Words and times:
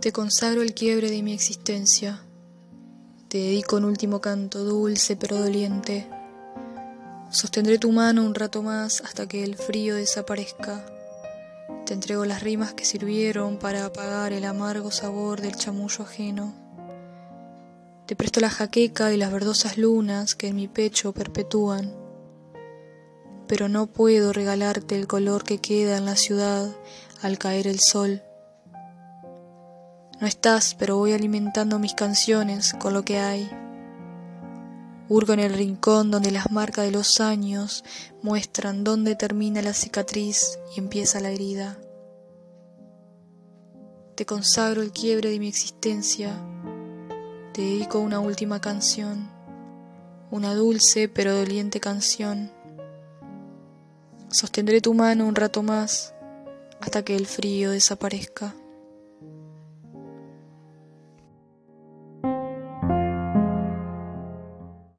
Te 0.00 0.12
consagro 0.12 0.62
el 0.62 0.74
quiebre 0.74 1.10
de 1.10 1.24
mi 1.24 1.32
existencia. 1.32 2.20
Te 3.26 3.38
dedico 3.38 3.78
un 3.78 3.84
último 3.84 4.20
canto 4.20 4.62
dulce 4.62 5.16
pero 5.16 5.36
doliente. 5.36 6.08
Sostendré 7.32 7.80
tu 7.80 7.90
mano 7.90 8.24
un 8.24 8.36
rato 8.36 8.62
más 8.62 9.00
hasta 9.00 9.26
que 9.26 9.42
el 9.42 9.56
frío 9.56 9.96
desaparezca. 9.96 10.86
Te 11.84 11.94
entrego 11.94 12.24
las 12.26 12.44
rimas 12.44 12.74
que 12.74 12.84
sirvieron 12.84 13.58
para 13.58 13.86
apagar 13.86 14.32
el 14.32 14.44
amargo 14.44 14.92
sabor 14.92 15.40
del 15.40 15.56
chamullo 15.56 16.04
ajeno. 16.04 16.54
Te 18.06 18.14
presto 18.14 18.38
la 18.38 18.50
jaqueca 18.50 19.12
y 19.12 19.16
las 19.16 19.32
verdosas 19.32 19.78
lunas 19.78 20.36
que 20.36 20.46
en 20.46 20.54
mi 20.54 20.68
pecho 20.68 21.12
perpetúan. 21.12 21.92
Pero 23.48 23.68
no 23.68 23.88
puedo 23.88 24.32
regalarte 24.32 24.94
el 24.94 25.08
color 25.08 25.42
que 25.42 25.58
queda 25.58 25.96
en 25.96 26.04
la 26.04 26.14
ciudad 26.14 26.70
al 27.20 27.36
caer 27.36 27.66
el 27.66 27.80
sol. 27.80 28.22
No 30.20 30.26
estás, 30.26 30.74
pero 30.74 30.96
voy 30.96 31.12
alimentando 31.12 31.78
mis 31.78 31.94
canciones 31.94 32.74
con 32.74 32.92
lo 32.92 33.04
que 33.04 33.18
hay. 33.18 33.48
Hurgo 35.08 35.32
en 35.32 35.40
el 35.40 35.54
rincón 35.54 36.10
donde 36.10 36.32
las 36.32 36.50
marcas 36.50 36.84
de 36.84 36.90
los 36.90 37.20
años 37.20 37.84
muestran 38.20 38.82
dónde 38.82 39.14
termina 39.14 39.62
la 39.62 39.72
cicatriz 39.72 40.58
y 40.74 40.80
empieza 40.80 41.20
la 41.20 41.30
herida. 41.30 41.78
Te 44.16 44.26
consagro 44.26 44.82
el 44.82 44.90
quiebre 44.90 45.30
de 45.30 45.38
mi 45.38 45.46
existencia. 45.46 46.32
Te 47.54 47.62
dedico 47.62 48.00
una 48.00 48.18
última 48.18 48.60
canción, 48.60 49.30
una 50.32 50.52
dulce 50.54 51.08
pero 51.08 51.32
doliente 51.32 51.78
canción. 51.78 52.50
Sostendré 54.30 54.80
tu 54.80 54.94
mano 54.94 55.26
un 55.26 55.36
rato 55.36 55.62
más 55.62 56.12
hasta 56.80 57.04
que 57.04 57.14
el 57.14 57.26
frío 57.26 57.70
desaparezca. 57.70 58.54